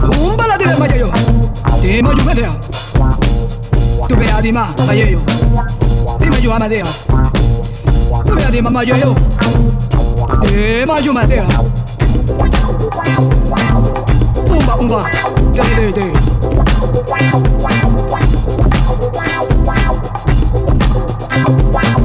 [0.00, 1.10] Kumba la dile mayo yo.
[1.80, 2.52] Dime yo me deo.
[4.08, 5.18] Tu vea di ma mayo yo.
[6.18, 6.86] Dime yo ama deo.
[8.24, 9.14] Tu vea di ma mayo yo.
[10.42, 11.46] Dime yo me deo.
[14.50, 15.10] Umba umba.
[15.52, 16.12] Day day day.
[21.72, 22.01] Wow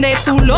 [0.00, 0.56] donde tú lo.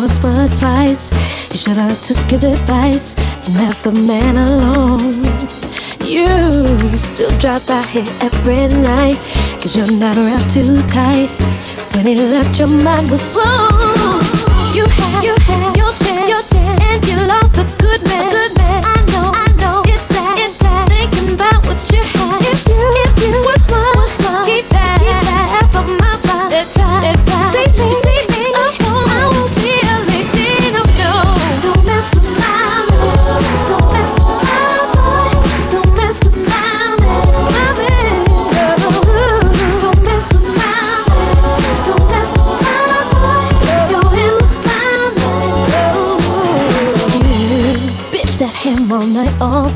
[0.00, 1.10] once, but twice.
[1.50, 3.14] You should have took his advice
[3.44, 5.24] and left the man alone.
[6.04, 9.18] You still drive by here every night,
[9.60, 11.30] cause you're not around too tight.
[11.94, 14.20] When he left, your mind was blown.
[14.74, 15.24] You have.
[15.24, 15.34] you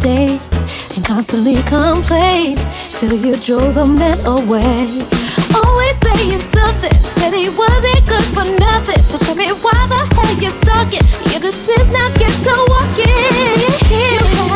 [0.04, 0.38] day
[0.96, 2.58] and constantly complain
[2.92, 4.84] till you drove the men away.
[5.56, 8.98] Always saying something, said he wasn't good for nothing.
[8.98, 11.04] So tell me why the hell you're stalking?
[11.32, 13.56] You dismiss, now get to walking.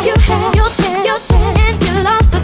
[0.04, 2.37] You had your chance, your chance, you lost.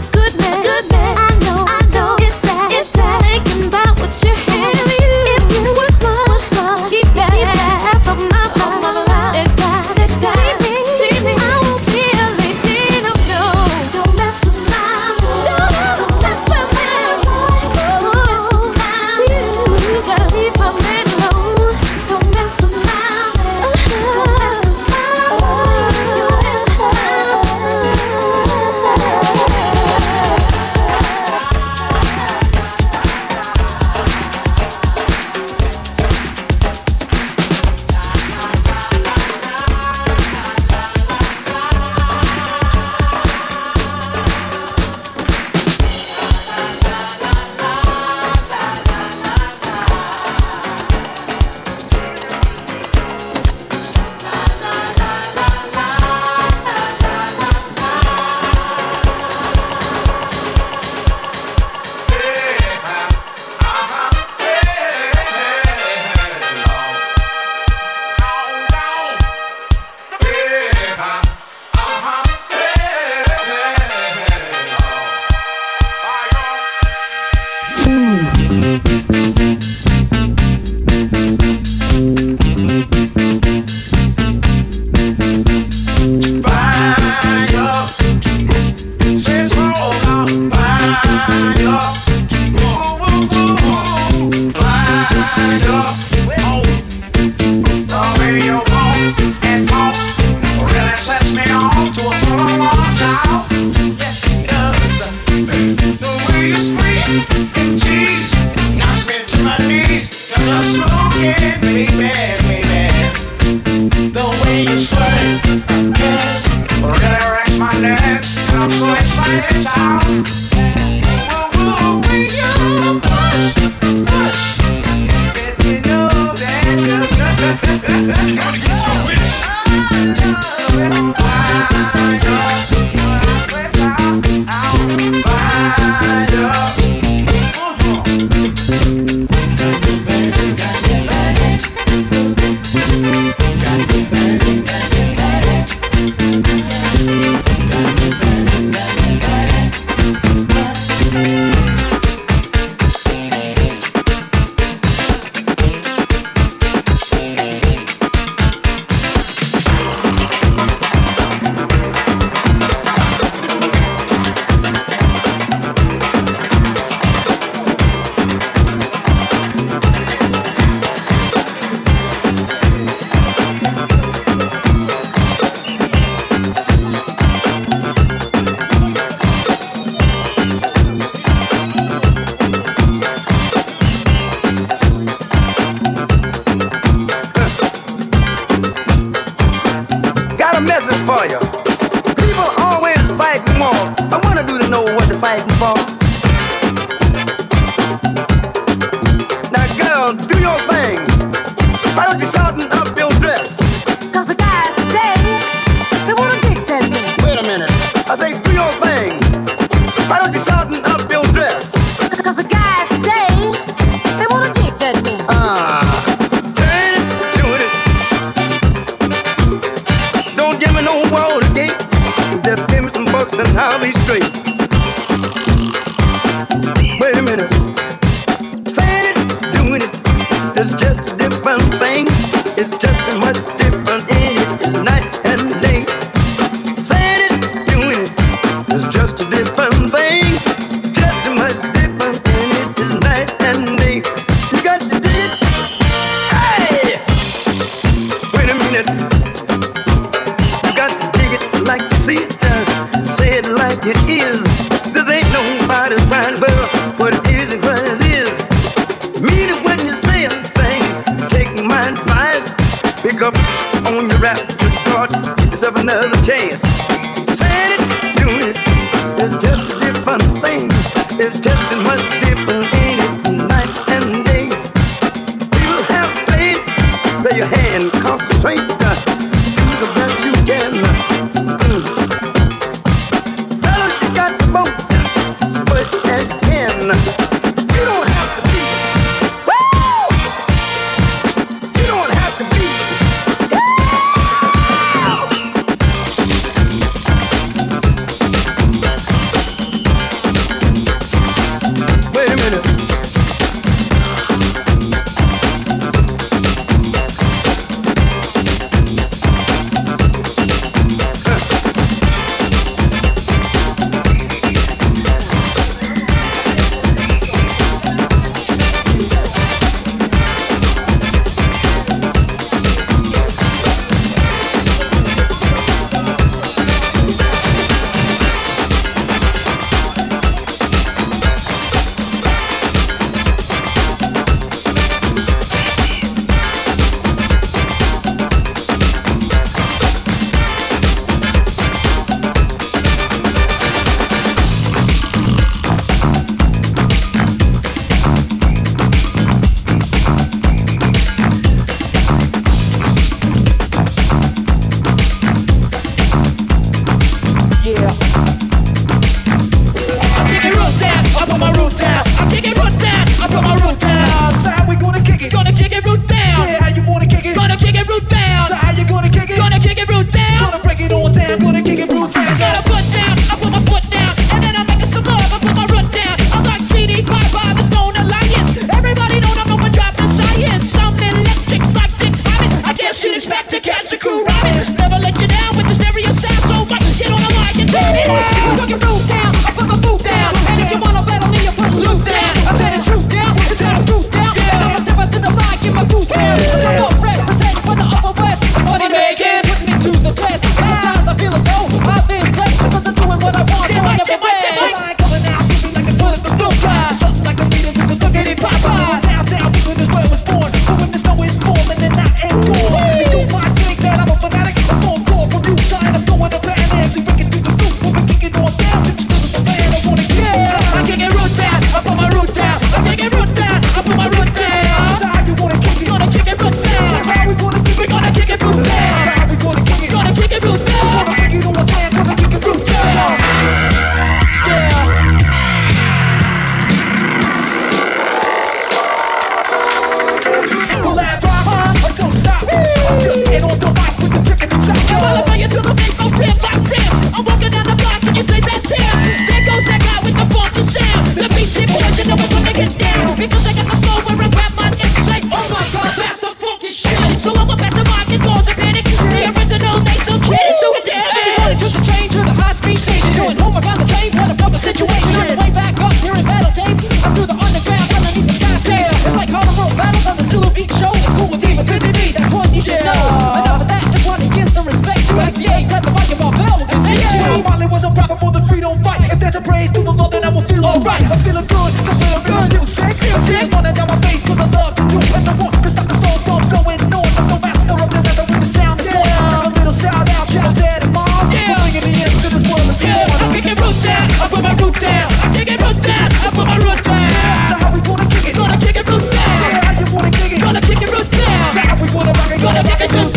[480.00, 481.02] alright.
[481.04, 482.48] I'm feeling good, I'm feeling good.
[482.54, 483.52] Music, music.
[483.52, 485.12] Running down my face, I love to do it.
[485.14, 487.08] I want to stop the flow from going on.
[487.14, 489.04] I'm the master of this, and the sound is born.
[489.04, 491.30] Take a little shout out, shout dad and mom.
[491.30, 491.44] Yeah.
[491.44, 492.66] For bringing the end to this world.
[492.80, 495.08] Yeah, I'm kicking roots down, I put my root down.
[495.22, 497.48] I'm kicking roots down, I put my root down.
[497.48, 498.34] So how we gonna kick it?
[498.34, 499.36] Gonna kick it roots down.
[499.38, 500.40] So how you wanna kick it?
[500.40, 501.38] Gonna kick it roots down.
[501.54, 502.40] So how we gonna rock it?
[502.42, 503.13] Gonna kick it roots down.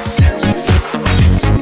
[0.00, 1.57] sexy, sexy, sexy.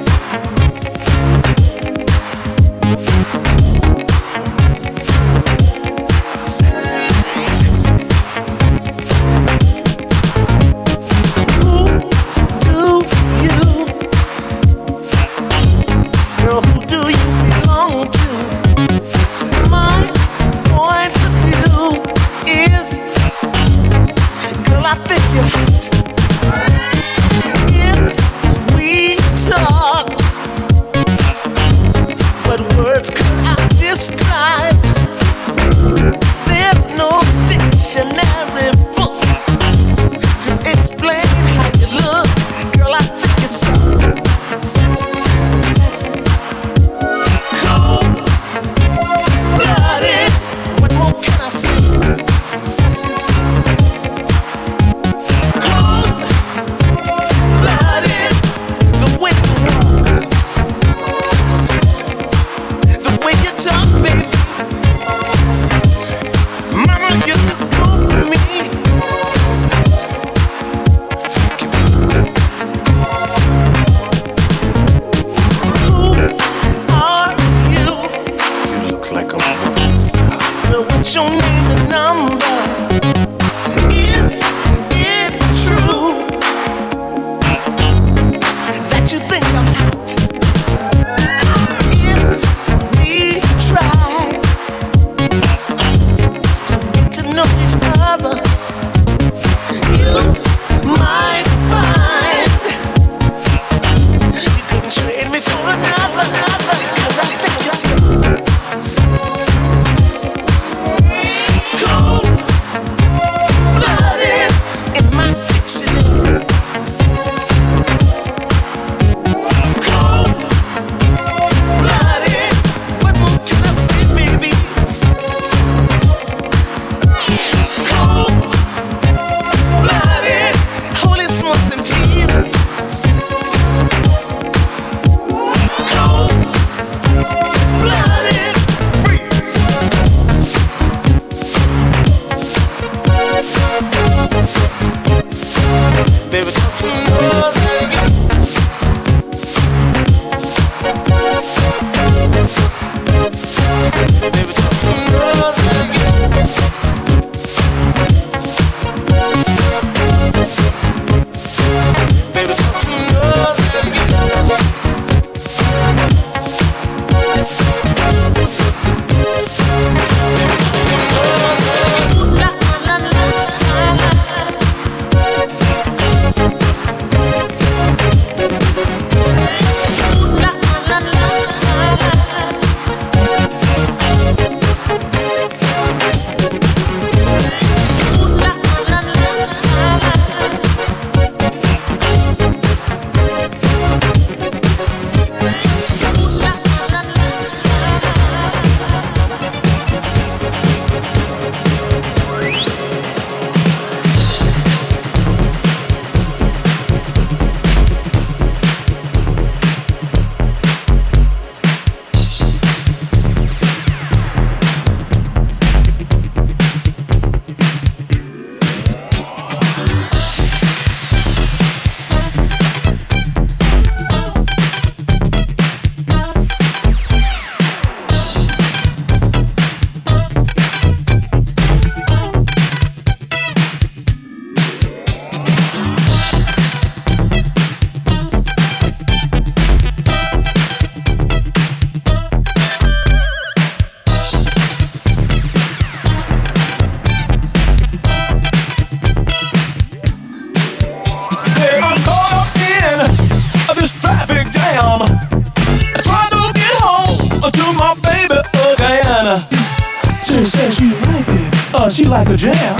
[261.87, 262.77] uh, she like a jam.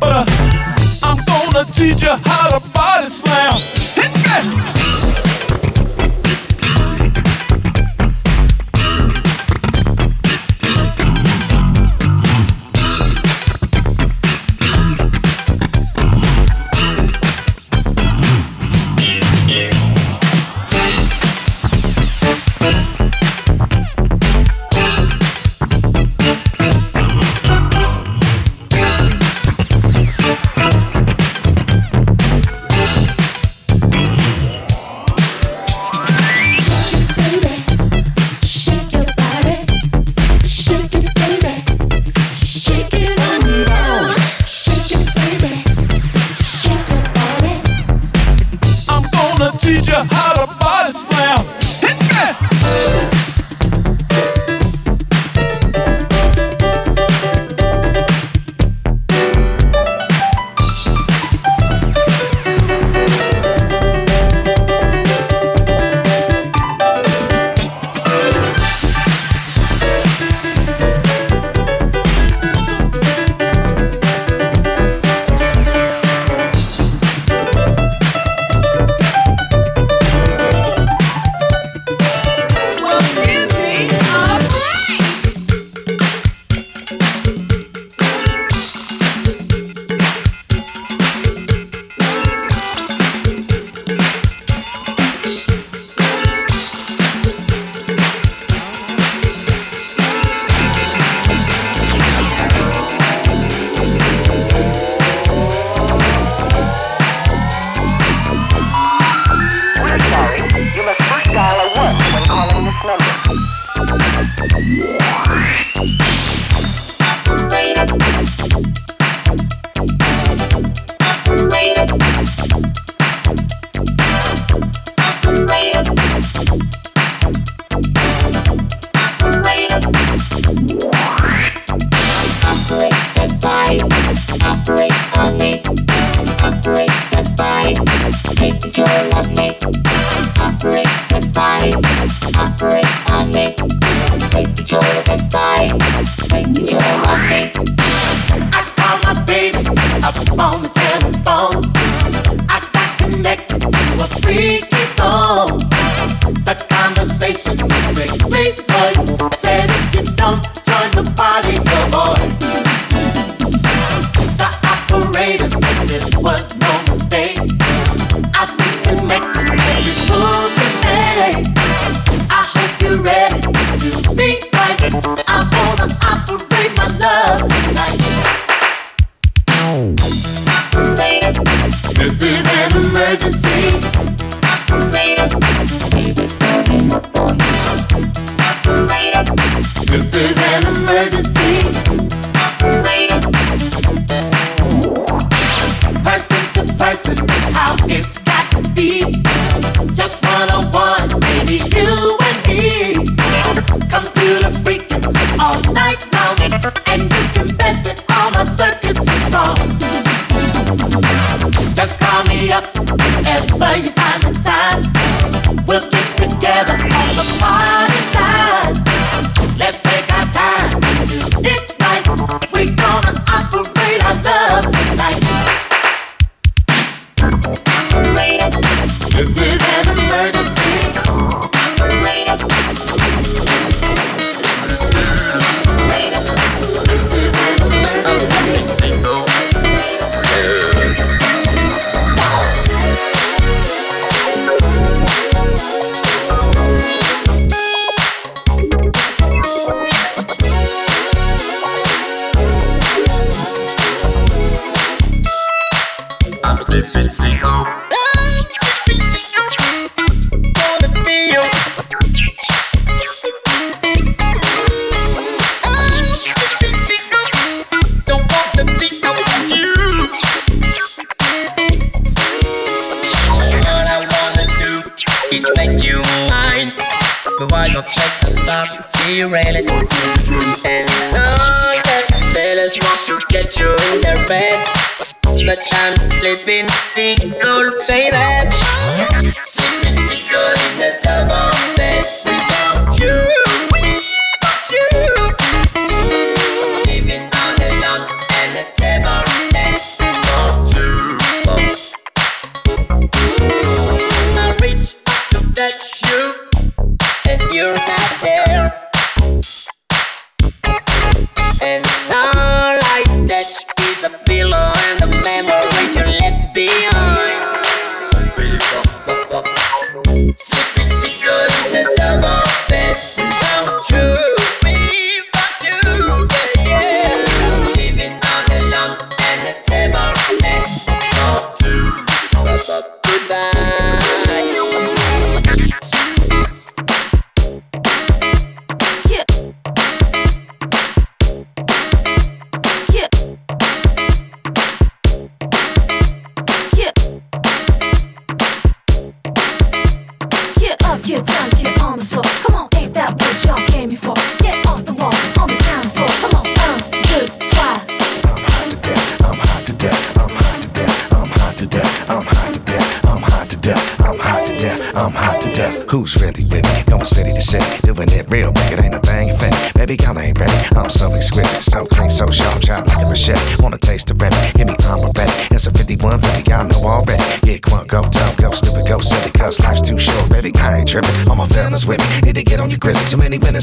[0.00, 3.54] But uh, I'm gonna teach you how to body slam.
[3.54, 4.79] Hit that.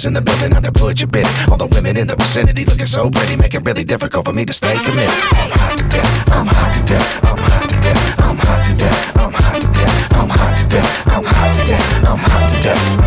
[0.07, 1.27] In the building, I to put your bid.
[1.49, 4.45] All the women in the vicinity looking so pretty, make it really difficult for me
[4.45, 5.13] to stay committed.
[5.33, 8.73] I'm hot to death, I'm hot to death, I'm hot to death, I'm hot to
[8.75, 12.49] death, I'm hot to death, I'm hot to death, I'm hot to death, I'm hot
[12.49, 13.06] to death,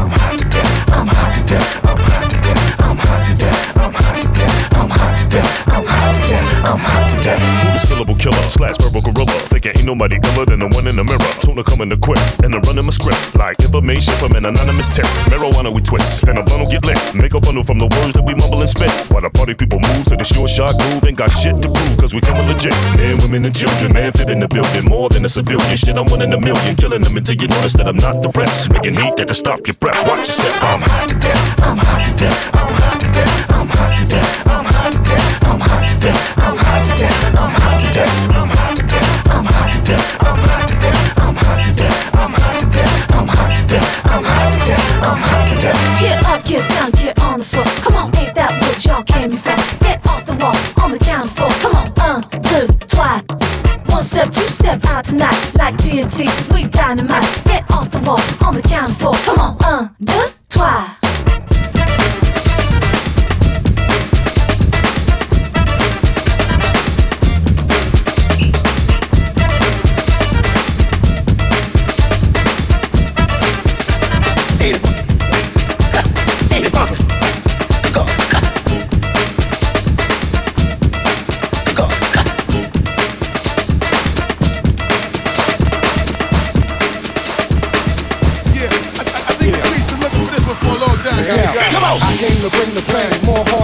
[8.20, 9.32] killer slash verbal gorilla?
[9.48, 12.60] Thinking ain't nobody cooler than the one in the mirror Tuna coming quit, and I'm
[12.68, 15.08] running my script like information from an anonymous tip.
[15.32, 17.00] Marijuana we twist, then a bundle get lit.
[17.16, 18.92] Make a bundle from the words that we mumble and spit.
[19.08, 21.96] While the party people move to the sure shot groove, ain't got shit to prove,
[21.96, 22.76] cause we coming legit.
[23.00, 24.84] Men, women, and children, man fit in the building.
[24.84, 26.76] More than a civilian shit, I'm one in a million.
[26.76, 28.70] Killing them until you notice that I'm not depressed.
[28.70, 29.96] Making heat that to stop your breath.
[30.06, 30.54] Watch your step.
[30.60, 34.04] I'm hot to death, I'm hot to death, I'm hot to death, I'm hot to
[34.04, 36.29] death, I'm hot to death, I'm hot to death,
[37.90, 41.74] I'm hot to death, I'm hot to death, I'm hot to death, I'm hot to
[41.74, 45.48] death, I'm hot to death, I'm hot to death, I'm hot to death, I'm hot
[45.48, 46.00] to death.
[46.00, 47.64] Get up, get down, get on the floor.
[47.82, 49.56] Come on, ain't that what y'all came for?
[49.82, 51.50] Get off the wall, on the count of four.
[51.62, 52.68] Come on, un, deux.
[53.92, 55.34] One step, two step out tonight.
[55.58, 57.26] Like TNT, we dynamite.
[57.44, 59.14] Get off the wall, on the count of four.
[59.26, 60.89] Come on, un, deux, trois.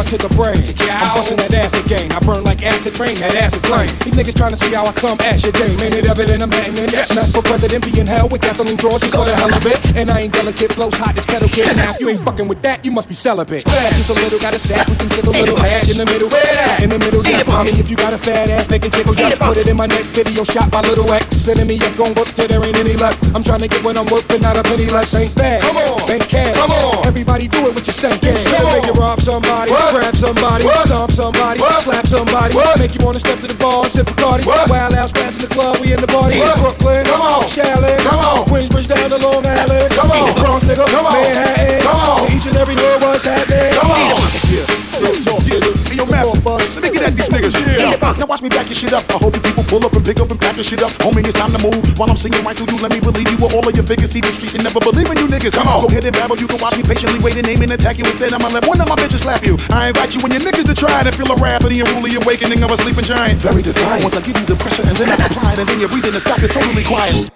[0.06, 0.62] To the brain.
[0.86, 2.12] I'm busting that acid game.
[2.12, 3.90] I burn like acid rain, that ass acid flame.
[4.04, 5.78] These niggas trying to see how I come at your game.
[5.80, 6.94] Ain't it evident I'm batting in it?
[7.14, 9.78] Not for president, be in hell with gasoline drawers just for the hell of it.
[9.96, 11.76] And I ain't delicate, blows hot as kettle kid.
[11.76, 13.64] Now if you ain't fucking with that, you must be celibate.
[13.64, 16.28] Bad, just a little, got a sack, we can a little hash in the middle.
[16.28, 16.82] Where that?
[16.82, 17.42] In the middle, yeah.
[17.46, 19.34] Mommy, if you got a fat ass, make it jiggle, yeah.
[19.36, 21.36] Put it in my next video, shot by little X.
[21.36, 23.22] Sending me up, gon' work till there ain't any left.
[23.34, 25.14] I'm trying to get what I'm worth, but not a penny less.
[25.14, 25.62] Ain't bad.
[25.62, 26.54] Come on, bank cash.
[26.54, 28.46] Come on, everybody do it with your stank ass.
[28.46, 32.52] Make it rob somebody, grab somebody, stomp somebody, slap somebody.
[32.78, 34.44] Make you wanna step to the bar, sip a party.
[34.44, 36.36] Wild ass pass in the club, we in the party.
[36.60, 37.44] Brooklyn, Come on.
[37.48, 38.44] Shaolin, Come on.
[38.44, 39.90] Queensbridge down to Long Island.
[39.96, 40.34] Come on.
[40.36, 41.12] Bronx nigga, Come on.
[41.16, 41.82] Manhattan.
[41.82, 42.32] Come on.
[42.32, 43.72] Each and every hood was happening.
[43.80, 44.20] Come on.
[44.52, 45.75] Yeah, real talk, nigga.
[45.96, 47.56] Hey, yo, Master, let me get at these niggas.
[47.56, 47.96] Yeah.
[47.96, 49.08] Uh, now watch me back your shit up.
[49.08, 50.92] I hope you people pull up and pick up and pack your shit up.
[51.00, 51.80] Homie, it's time to move.
[51.96, 54.12] While I'm singing right through you, let me believe you with all of your figures.
[54.12, 55.56] See the streets and never believe in you niggas.
[55.56, 55.80] Come on.
[55.80, 56.36] Go ahead and babble.
[56.36, 58.04] You can watch me patiently wait and aim and attack you.
[58.04, 59.56] Instead, I'ma let one of my bitches slap you.
[59.72, 62.20] I invite you and your niggas to try to feel the wrath of the unruly
[62.20, 63.40] awakening of a sleeping giant.
[63.40, 64.04] Very defiant.
[64.04, 66.12] Once I give you the pressure and then I apply it and then you're breathing
[66.12, 67.32] and stop it totally quiet.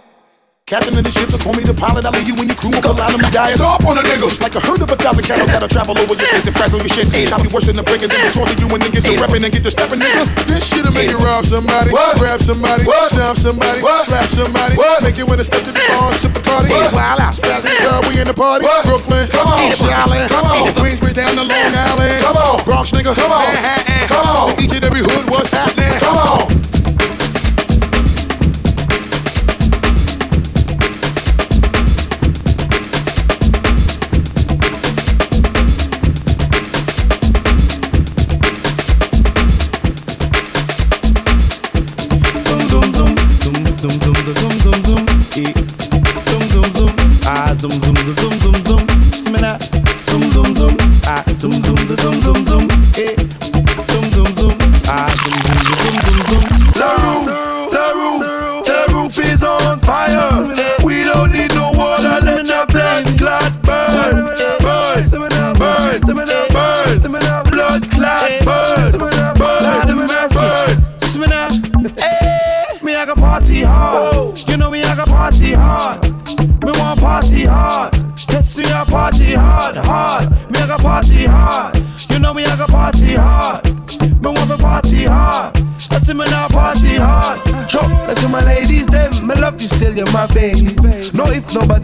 [0.71, 2.07] Captain of the ship, so call me the pilot.
[2.07, 3.59] I'll leave you and your crew will collide on me dying.
[3.59, 4.39] Stop on a niggas.
[4.39, 6.79] Just like a herd of a thousand cattle that'll travel over your face and frazzle
[6.79, 7.11] your shit.
[7.27, 9.43] Chop you worse than the break and then torture you and then get the repping
[9.43, 10.31] and get the stepping, nigga.
[10.47, 15.43] This shit'll make you rob somebody, grab somebody, stomp somebody, slap somebody, make you wanna
[15.43, 16.71] step to the bar, sip a party.
[16.71, 18.63] Wild out, spaz in the club, we in the party.
[18.87, 23.11] Brooklyn, come on, Shaolin, come on, Queensbridge down to Long Island, come on, Bronx nigga,
[23.19, 25.80] come on, Manhattan, come on, each and every hood, what's happening,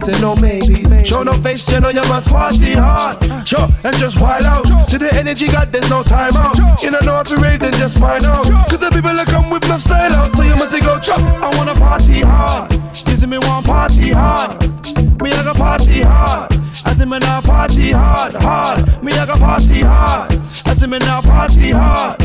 [0.07, 1.03] say no maybe.
[1.03, 3.19] Show no face, you know you must party hard.
[3.45, 4.63] Chop, and just wild out.
[4.89, 6.55] To the energy, God, there's no time out.
[6.81, 8.45] You don't know if you rave, then just find out.
[8.45, 11.19] Cause the people that come with no style out, so you must go chop.
[11.19, 12.71] I wanna party hard.
[13.07, 14.61] You see me want party hard.
[15.21, 16.53] Me I got party hard.
[16.85, 19.03] I see me now party hard, hard.
[19.03, 20.31] Me I got party hard.
[20.65, 22.19] I see me now party hard.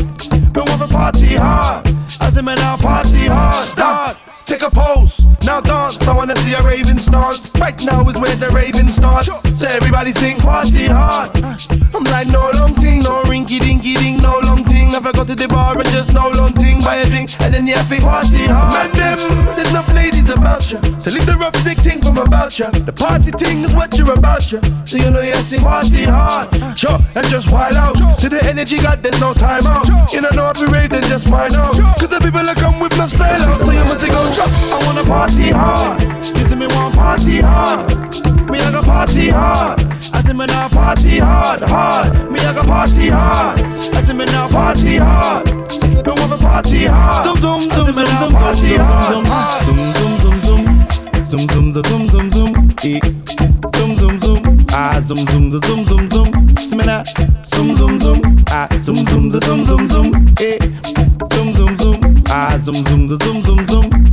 [0.55, 1.87] Me want to party hard.
[2.21, 3.55] I see me now party hard.
[3.55, 4.17] Stop.
[4.45, 5.97] Take a pose, now dance.
[6.07, 7.52] I wanna see a raving stance.
[7.63, 9.31] Right now is where the raving starts.
[9.57, 11.31] So everybody sing Party hard.
[11.95, 14.91] I'm like no long thing, no rinky dinky ding, no long thing.
[14.91, 17.65] Never go to the bar and just no long thing, buy a drink and then
[17.65, 18.91] you have to Party hard.
[18.91, 20.79] Man them, there's enough ladies about you.
[20.99, 22.69] So leave the rough stick thing from about you.
[22.71, 24.59] The party thing is what you're about you.
[24.85, 26.49] So you know you sing party hard.
[26.77, 27.95] Sure, and just wild out.
[28.19, 29.87] To the energy got there's no time out.
[30.13, 31.77] You don't know if you rave, then just mind out.
[31.99, 33.61] Cause the people that come with my style out.
[33.61, 36.01] So you must go, drop I wanna party hard.
[36.01, 37.87] You see me want party hard.
[38.49, 39.79] Me I got party hard.
[40.13, 42.31] I see me now party hard, hard.
[42.31, 43.59] Me I got party hard.
[43.59, 45.63] I see me now party hard.
[46.05, 47.25] Want to party hard.
[47.25, 49.72] Zoom zoom zoom zoom zoom party hard
[51.33, 52.99] zum zum zum zum zum e
[53.73, 54.37] zum zum zum
[54.71, 57.03] a zum zum zum zum zum smela
[57.41, 60.59] zum zum zum a zum zum zum zum zum e
[61.33, 61.95] zum zum zum
[62.29, 64.12] a zum zum zum zum zum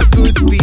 [0.00, 0.59] a good feeling.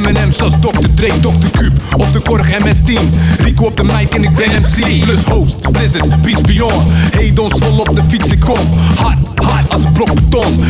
[0.00, 0.86] M&M's als Dr.
[0.94, 1.58] Dre, Dr.
[1.58, 1.76] Cube.
[1.96, 3.00] Op de korg MS-10.
[3.38, 5.00] Rico op de mic en ik ben MC.
[5.00, 6.92] Plus host, Blizzard, Beats Beyond.
[7.12, 8.58] Hey, don sol op de fiets, ik kom.
[8.96, 10.64] Hard, hard als een blok beton.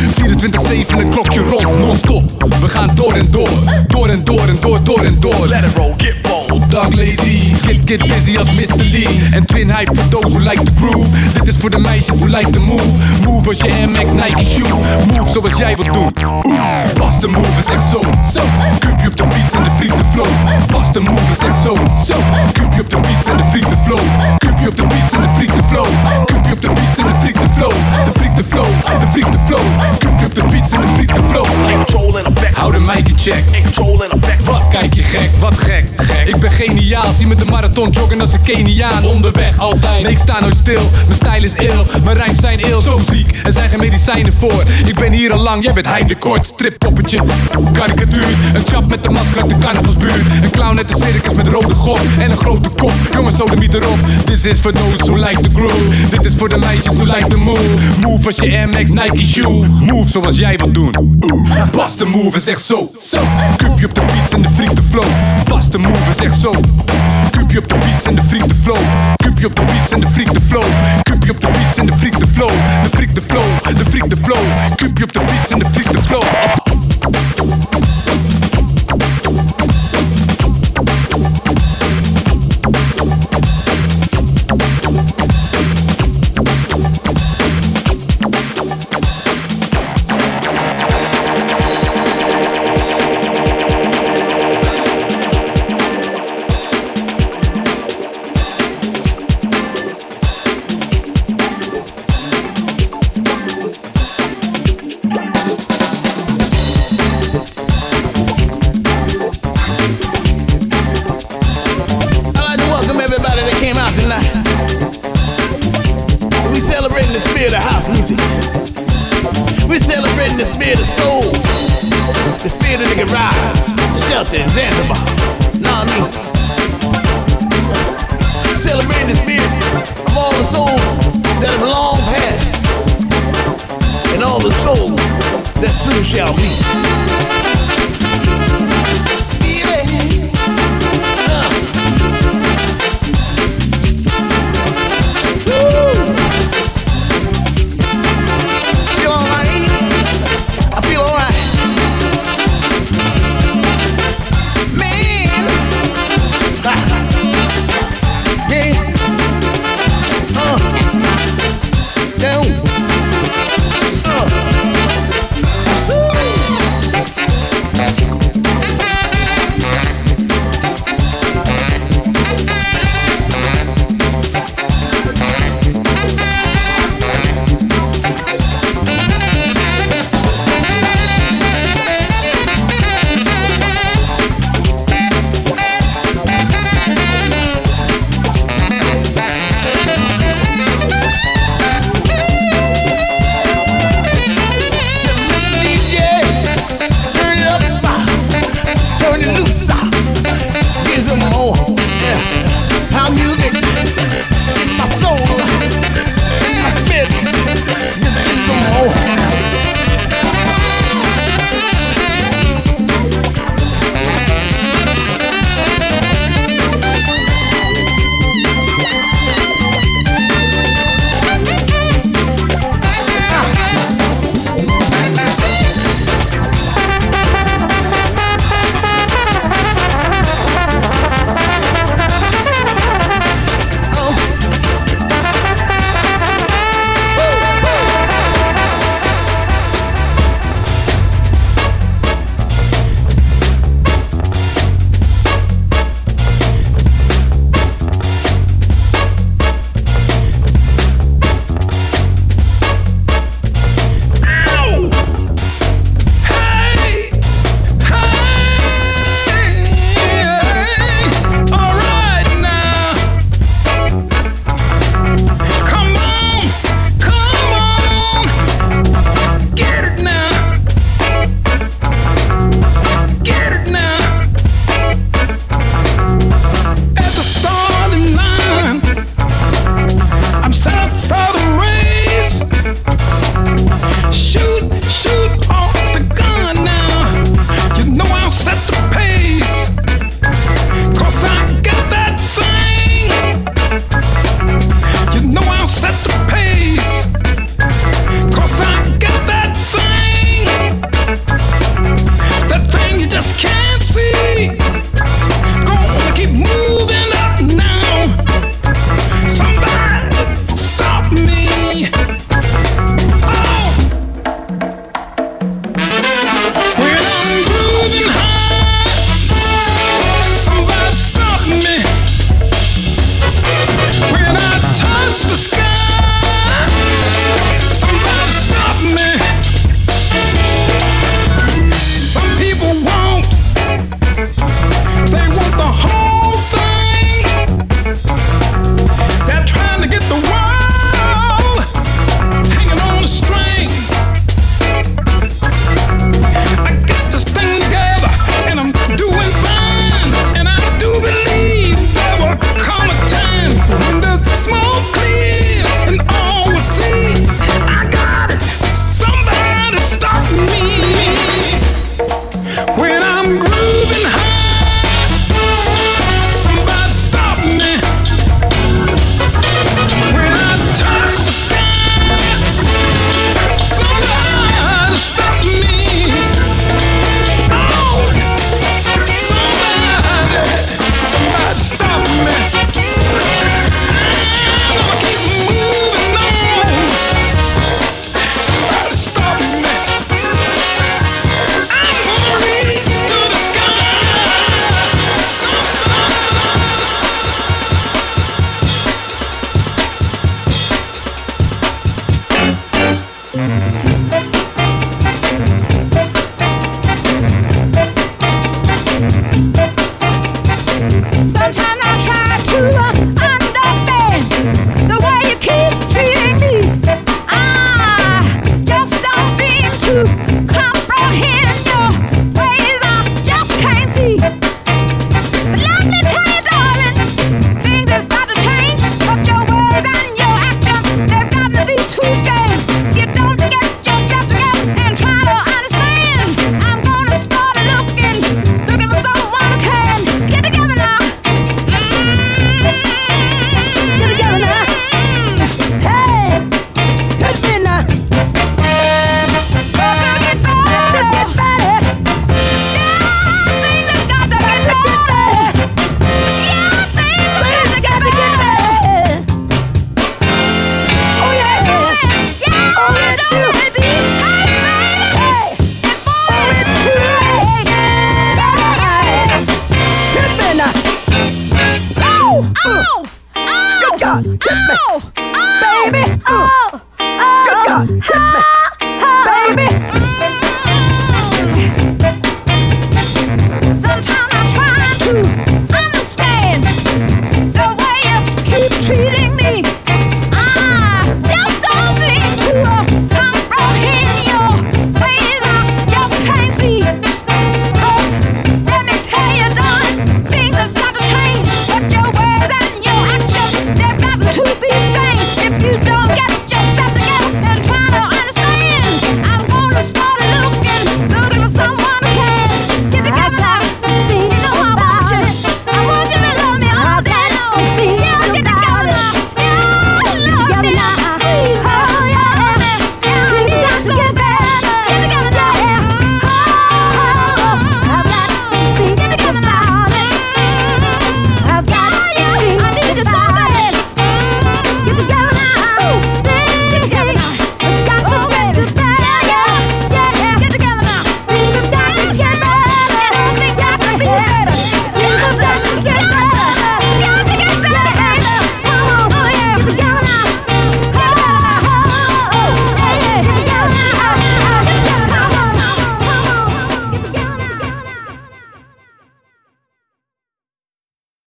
[0.95, 2.45] 24-7, een klokje rond, non-stop.
[2.61, 3.51] We gaan door en door.
[3.87, 5.47] Door en door en door, door en door.
[5.49, 6.24] Let it roll, get
[6.59, 8.85] Dog lazy, get, get busy als Mr.
[8.91, 9.09] Lee.
[9.33, 11.09] En twin hype voor those who like the groove.
[11.33, 12.85] Dit is voor de meisjes who like the move.
[13.25, 14.69] Move als je MX Nike shoe.
[15.07, 16.13] Move zoals jij wilt doen.
[16.47, 18.01] Oeh, pas de move is echt zo.
[18.35, 18.41] Zo,
[18.79, 20.27] kumpje op de beats en de freak the flow.
[20.67, 21.75] Pas de move is echt zo.
[22.07, 22.15] Zo,
[22.53, 24.01] kumpje op de beats en de freak the flow.
[24.39, 25.87] Kumpje op de beats en de freak the flow.
[26.25, 27.73] Kumpje op de beats en de freak the flow.
[28.05, 28.67] De freak the flow,
[29.01, 29.65] de freak the flow.
[29.99, 31.94] Kumpje op de beats en de freak the flow.
[32.65, 32.95] Control en effect.
[32.95, 33.63] Hou de mic in check.
[33.63, 34.45] Control en effect.
[34.45, 36.29] Wat kijk je gek, wat gek, gek.
[36.29, 37.13] Ik ben geniaal.
[37.17, 39.05] Zie me de marathon joggen als een Keniaan.
[39.05, 40.91] Onderweg altijd, nee ik sta nooit stil.
[41.07, 42.81] Mijn stijl is ill, mijn rijms zijn ill.
[42.81, 44.63] Zo ziek, er zijn geen medicijnen voor.
[44.87, 46.47] Ik ben hier al lang, jij bent Hein de Kort.
[46.47, 47.23] Strippoppetje,
[47.73, 48.27] karikatuur.
[48.55, 50.21] Een chap met de masker uit de carnavalsbuurt.
[50.43, 52.93] Een clown uit de circus met rode gop en een grote kop.
[53.13, 53.99] Jongens, zo de niet erop.
[54.25, 56.09] Dit is voor those who like the groove.
[56.11, 58.01] Dit is voor de meisjes who like the move.
[58.01, 59.67] Move als je Max Nike shoe.
[59.67, 61.19] Move zoals jij wilt doen.
[61.71, 62.91] Pas de move en zeg zo.
[63.11, 63.19] Zo.
[63.57, 65.05] Cupje op de beats en de freak de flow.
[65.49, 66.51] Pas de move zeg zo.
[67.31, 68.77] Cupje op de beats en de freak de flow.
[69.17, 70.65] Cupje op de beats en de freak de flow.
[71.03, 72.49] Cupje op de beats en de freak de flow.
[72.83, 74.43] De freak de flow, de freak de flow.
[74.77, 76.64] Cupje op de beats en de freak de flow.